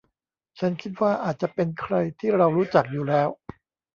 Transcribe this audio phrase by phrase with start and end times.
[0.59, 3.29] ฉันคิดว่าอาจจะเป็นใครที่เรารู้จักอยู่แล้ว